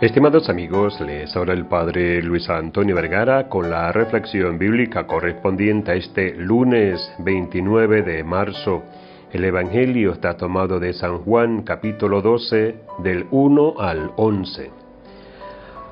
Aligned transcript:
Estimados 0.00 0.48
amigos, 0.48 0.98
les 1.02 1.36
habla 1.36 1.52
el 1.52 1.66
Padre 1.66 2.22
Luis 2.22 2.48
Antonio 2.48 2.94
Vergara 2.94 3.50
con 3.50 3.68
la 3.68 3.92
reflexión 3.92 4.58
bíblica 4.58 5.06
correspondiente 5.06 5.90
a 5.90 5.94
este 5.94 6.34
lunes 6.36 7.12
29 7.18 8.00
de 8.00 8.24
marzo. 8.24 8.82
El 9.30 9.44
Evangelio 9.44 10.12
está 10.12 10.38
tomado 10.38 10.80
de 10.80 10.94
San 10.94 11.18
Juan 11.18 11.64
capítulo 11.64 12.22
12 12.22 12.76
del 13.00 13.26
1 13.30 13.74
al 13.78 14.10
11. 14.16 14.70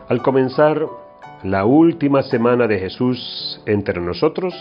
Al 0.08 0.22
comenzar 0.22 0.86
la 1.42 1.66
última 1.66 2.22
semana 2.22 2.66
de 2.66 2.78
Jesús 2.78 3.60
entre 3.66 4.00
nosotros, 4.00 4.54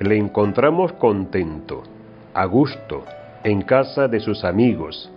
le 0.00 0.16
encontramos 0.16 0.94
contento, 0.94 1.82
a 2.32 2.46
gusto, 2.46 3.04
en 3.44 3.60
casa 3.60 4.08
de 4.08 4.20
sus 4.20 4.42
amigos, 4.42 5.12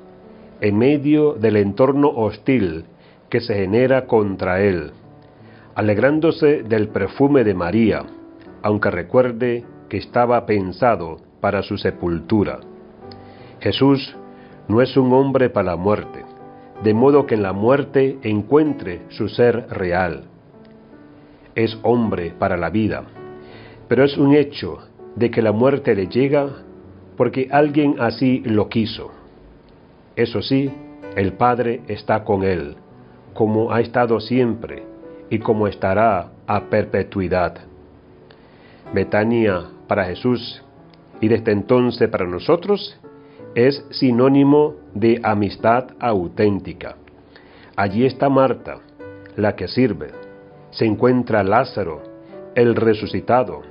en 0.60 0.78
medio 0.78 1.36
del 1.36 1.56
entorno 1.56 2.10
hostil 2.10 2.84
que 3.30 3.40
se 3.42 3.56
genera 3.56 4.06
contra 4.08 4.62
él, 4.62 4.92
alegrándose 5.76 6.64
del 6.64 6.90
perfume 6.90 7.44
de 7.44 7.54
María, 7.54 8.04
aunque 8.64 8.92
recuerde 8.92 9.64
que 9.88 9.98
estaba 9.98 10.46
pensado 10.46 11.18
para 11.40 11.62
su 11.62 11.78
sepultura. 11.78 12.60
Jesús 13.60 14.16
no 14.68 14.82
es 14.82 14.98
un 14.98 15.14
hombre 15.14 15.50
para 15.50 15.72
la 15.72 15.76
muerte, 15.76 16.26
de 16.84 16.94
modo 16.94 17.26
que 17.26 17.36
en 17.36 17.44
la 17.44 17.54
muerte 17.54 18.18
encuentre 18.24 19.02
su 19.10 19.30
ser 19.30 19.68
real. 19.70 20.24
Es 21.56 21.78
hombre 21.84 22.34
para 22.38 22.58
la 22.58 22.70
vida, 22.70 23.04
pero 23.88 24.04
es 24.04 24.18
un 24.18 24.34
hecho 24.34 24.80
de 25.16 25.30
que 25.32 25.42
la 25.42 25.52
muerte 25.52 25.96
le 25.96 26.08
llega 26.08 26.48
porque 27.18 27.48
alguien 27.52 27.96
así 28.00 28.42
lo 28.46 28.70
quiso. 28.70 29.12
Eso 30.16 30.42
sí, 30.42 30.72
el 31.16 31.34
Padre 31.34 31.82
está 31.88 32.24
con 32.24 32.44
él 32.44 32.78
como 33.34 33.72
ha 33.72 33.82
estado 33.82 34.20
siempre 34.20 34.84
y 35.30 35.40
como 35.40 35.68
estará 35.68 36.30
a 36.48 36.62
perpetuidad. 36.62 37.58
Betania 38.94 39.66
para 39.88 40.06
Jesús 40.06 40.64
y 41.22 41.28
desde 41.28 41.52
entonces 41.52 42.10
para 42.10 42.26
nosotros 42.26 43.00
es 43.56 43.86
sinónimo 43.92 44.76
de 44.94 45.20
amistad 45.24 45.90
auténtica. 46.00 46.96
Allí 47.76 48.06
está 48.06 48.30
Marta, 48.30 48.80
la 49.36 49.56
que 49.56 49.68
sirve. 49.68 50.12
Se 50.72 50.86
encuentra 50.86 51.44
Lázaro, 51.44 52.02
el 52.56 52.76
resucitado. 52.76 53.62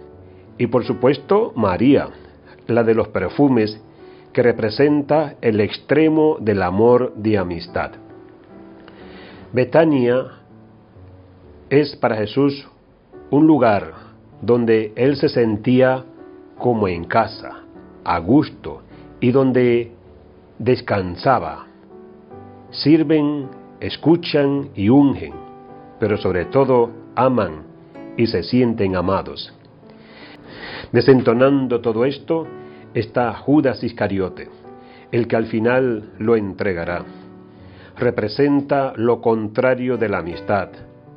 Y 0.56 0.66
por 0.66 0.84
supuesto 0.84 1.52
María, 1.54 2.08
la 2.66 2.82
de 2.84 2.94
los 2.94 3.08
perfumes, 3.08 3.80
que 4.32 4.42
representa 4.42 5.34
el 5.40 5.60
extremo 5.60 6.36
del 6.40 6.62
amor 6.62 7.14
de 7.16 7.38
amistad. 7.38 7.92
Betania 9.52 10.26
es 11.70 11.96
para 11.96 12.16
Jesús 12.16 12.68
un 13.30 13.46
lugar 13.46 13.94
donde 14.42 14.92
él 14.94 15.16
se 15.16 15.30
sentía 15.30 16.04
como 16.58 16.86
en 16.86 17.04
casa, 17.04 17.62
a 18.04 18.18
gusto, 18.18 18.82
y 19.20 19.30
donde 19.30 19.92
descansaba. 20.58 21.66
Sirven, 22.70 23.48
escuchan 23.80 24.68
y 24.74 24.90
ungen, 24.90 25.32
pero 25.98 26.18
sobre 26.18 26.44
todo 26.46 26.90
aman 27.14 27.62
y 28.18 28.26
se 28.26 28.42
sienten 28.42 28.96
amados. 28.96 29.54
Desentonando 30.92 31.80
todo 31.80 32.04
esto 32.04 32.46
está 32.92 33.32
Judas 33.32 33.82
Iscariote, 33.82 34.50
el 35.10 35.26
que 35.26 35.36
al 35.36 35.46
final 35.46 36.12
lo 36.18 36.36
entregará 36.36 37.04
representa 37.98 38.92
lo 38.96 39.20
contrario 39.20 39.96
de 39.96 40.08
la 40.08 40.18
amistad, 40.18 40.68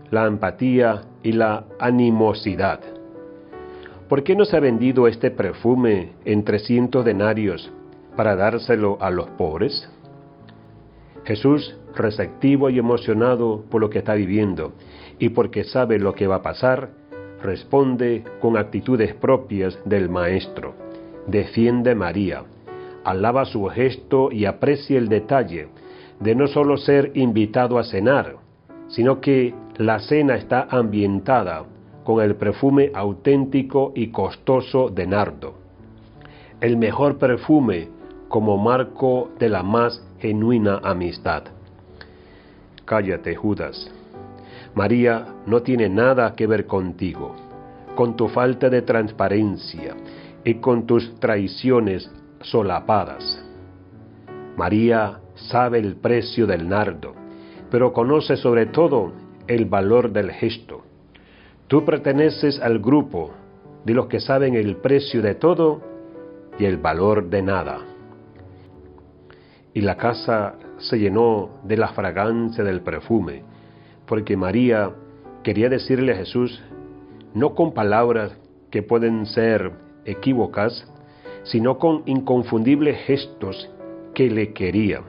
la 0.09 0.25
empatía 0.25 1.03
y 1.22 1.33
la 1.33 1.66
animosidad. 1.79 2.79
¿Por 4.09 4.23
qué 4.23 4.35
no 4.35 4.45
se 4.45 4.57
ha 4.57 4.59
vendido 4.59 5.07
este 5.07 5.29
perfume 5.31 6.13
en 6.25 6.44
trescientos 6.44 7.06
denarios 7.06 7.72
para 8.16 8.35
dárselo 8.35 8.97
a 9.00 9.11
los 9.11 9.29
pobres? 9.29 9.89
Jesús, 11.23 11.78
receptivo 11.95 12.69
y 12.72 12.79
emocionado 12.79 13.63
por 13.69 13.79
lo 13.79 13.89
que 13.89 14.00
está 14.00 14.16
viviendo 14.16 14.73
y 15.19 15.29
porque 15.29 15.63
sabe 15.63 16.00
lo 16.00 16.13
que 16.13 16.25
va 16.25 16.38
a 16.38 16.41
pasar, 16.41 16.89
responde 17.44 18.23
con 18.41 18.57
actitudes 18.57 19.13
propias 19.13 19.77
del 19.85 20.09
Maestro. 20.09 20.73
Defiende 21.27 21.94
María, 21.94 22.44
alaba 23.03 23.45
su 23.45 23.66
gesto 23.67 24.31
y 24.31 24.45
aprecia 24.45 24.97
el 24.97 25.09
detalle 25.09 25.69
de 26.21 26.35
no 26.35 26.47
solo 26.47 26.77
ser 26.77 27.11
invitado 27.15 27.77
a 27.77 27.83
cenar, 27.83 28.37
sino 28.87 29.19
que 29.19 29.53
la 29.77 29.99
cena 29.99 30.35
está 30.35 30.67
ambientada 30.69 31.65
con 32.03 32.21
el 32.21 32.35
perfume 32.35 32.91
auténtico 32.93 33.91
y 33.95 34.07
costoso 34.07 34.89
de 34.89 35.07
nardo. 35.07 35.55
El 36.59 36.77
mejor 36.77 37.17
perfume 37.17 37.89
como 38.27 38.57
marco 38.57 39.31
de 39.39 39.49
la 39.49 39.63
más 39.63 40.01
genuina 40.19 40.79
amistad. 40.83 41.43
Cállate, 42.85 43.35
Judas. 43.35 43.91
María 44.75 45.25
no 45.45 45.61
tiene 45.61 45.89
nada 45.89 46.35
que 46.35 46.47
ver 46.47 46.65
contigo, 46.65 47.35
con 47.95 48.15
tu 48.15 48.29
falta 48.29 48.69
de 48.69 48.83
transparencia 48.83 49.95
y 50.45 50.55
con 50.55 50.85
tus 50.85 51.19
traiciones 51.19 52.09
solapadas. 52.41 53.41
María 54.57 55.19
sabe 55.35 55.79
el 55.79 55.95
precio 55.95 56.45
del 56.45 56.67
nardo, 56.67 57.13
pero 57.69 57.94
conoce 57.94 58.35
sobre 58.35 58.66
todo 58.67 59.13
el 59.47 59.66
valor 59.66 60.12
del 60.12 60.31
gesto. 60.31 60.84
Tú 61.67 61.85
perteneces 61.85 62.59
al 62.59 62.79
grupo 62.79 63.31
de 63.85 63.94
los 63.94 64.07
que 64.07 64.19
saben 64.19 64.56
el 64.56 64.78
precio 64.78 65.22
de 65.22 65.35
todo 65.35 65.81
y 66.59 66.66
el 66.66 66.78
valor 66.78 67.29
de 67.29 67.41
nada. 67.41 67.79
Y 69.73 69.81
la 69.81 69.95
casa 69.95 70.56
se 70.78 71.00
llenó 71.00 71.62
de 71.63 71.78
la 71.78 71.89
fragancia 71.89 72.63
del 72.63 72.81
perfume, 72.81 73.44
porque 74.06 74.35
María 74.35 74.91
quería 75.44 75.69
decirle 75.69 76.12
a 76.12 76.18
Jesús, 76.18 76.62
no 77.33 77.56
con 77.56 77.73
palabras 77.73 78.38
que 78.69 78.83
pueden 78.83 79.25
ser 79.25 79.72
equívocas, 80.03 80.85
sino 81.44 81.78
con 81.78 82.03
inconfundibles 82.06 83.00
gestos 83.06 83.69
que 84.13 84.29
le 84.29 84.53
quería 84.53 85.01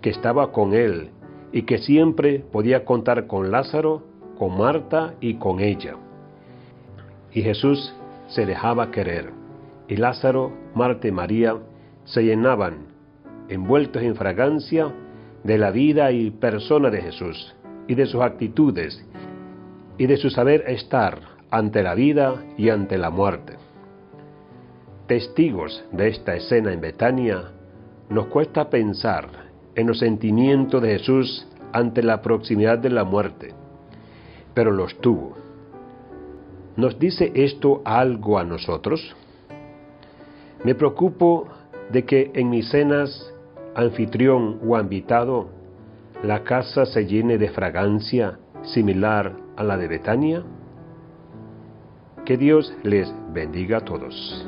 que 0.00 0.10
estaba 0.10 0.52
con 0.52 0.74
él 0.74 1.10
y 1.52 1.62
que 1.62 1.78
siempre 1.78 2.40
podía 2.40 2.84
contar 2.84 3.26
con 3.26 3.50
Lázaro, 3.50 4.02
con 4.38 4.56
Marta 4.56 5.14
y 5.20 5.34
con 5.34 5.60
ella. 5.60 5.96
Y 7.32 7.42
Jesús 7.42 7.94
se 8.28 8.46
dejaba 8.46 8.90
querer, 8.90 9.30
y 9.88 9.96
Lázaro, 9.96 10.52
Marta 10.74 11.08
y 11.08 11.12
María 11.12 11.56
se 12.04 12.22
llenaban, 12.22 12.86
envueltos 13.48 14.02
en 14.02 14.16
fragancia, 14.16 14.92
de 15.44 15.58
la 15.58 15.70
vida 15.70 16.10
y 16.10 16.30
persona 16.30 16.90
de 16.90 17.02
Jesús, 17.02 17.54
y 17.86 17.94
de 17.94 18.06
sus 18.06 18.20
actitudes, 18.20 19.04
y 19.98 20.06
de 20.06 20.16
su 20.16 20.30
saber 20.30 20.64
estar 20.66 21.20
ante 21.50 21.82
la 21.82 21.94
vida 21.94 22.44
y 22.56 22.70
ante 22.70 22.98
la 22.98 23.10
muerte. 23.10 23.54
Testigos 25.06 25.84
de 25.92 26.08
esta 26.08 26.34
escena 26.34 26.72
en 26.72 26.80
Betania, 26.80 27.52
nos 28.08 28.26
cuesta 28.26 28.70
pensar 28.70 29.28
en 29.74 29.86
los 29.86 29.98
sentimientos 29.98 30.80
de 30.82 30.98
Jesús 30.98 31.46
ante 31.72 32.02
la 32.02 32.22
proximidad 32.22 32.78
de 32.78 32.90
la 32.90 33.04
muerte, 33.04 33.52
pero 34.54 34.70
los 34.70 34.98
tuvo. 35.00 35.34
¿Nos 36.76 36.98
dice 36.98 37.32
esto 37.34 37.82
algo 37.84 38.38
a 38.38 38.44
nosotros? 38.44 39.14
Me 40.64 40.74
preocupo 40.74 41.48
de 41.90 42.04
que 42.04 42.30
en 42.34 42.50
mis 42.50 42.68
cenas, 42.68 43.32
anfitrión 43.74 44.58
o 44.66 44.78
invitado, 44.78 45.48
la 46.22 46.44
casa 46.44 46.86
se 46.86 47.06
llene 47.06 47.38
de 47.38 47.50
fragancia 47.50 48.38
similar 48.62 49.36
a 49.56 49.62
la 49.62 49.76
de 49.76 49.88
Betania. 49.88 50.42
Que 52.24 52.36
Dios 52.36 52.74
les 52.82 53.12
bendiga 53.32 53.78
a 53.78 53.84
todos. 53.84 54.46